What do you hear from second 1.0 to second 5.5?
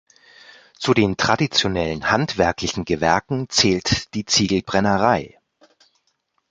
traditionellen handwerklichen Gewerken zählt die Ziegelbrennerei.